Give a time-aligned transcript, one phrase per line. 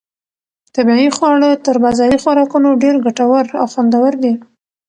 [0.75, 4.33] طبیعي خواړه تر بازاري خوراکونو ډېر ګټور او خوندور دي.